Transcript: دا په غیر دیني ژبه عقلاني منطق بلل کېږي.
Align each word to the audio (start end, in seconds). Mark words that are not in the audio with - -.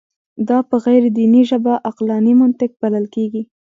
دا 0.47 0.57
په 0.69 0.75
غیر 0.85 1.03
دیني 1.17 1.41
ژبه 1.49 1.73
عقلاني 1.89 2.33
منطق 2.41 2.71
بلل 2.81 3.05
کېږي. 3.15 3.41